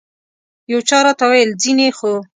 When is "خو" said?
1.97-2.13